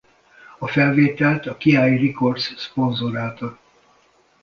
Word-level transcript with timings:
A 0.59 0.67
felvételt 0.67 1.45
a 1.45 1.57
Ki 1.57 1.75
Records 1.75 2.53
szponzorálta. 2.57 3.57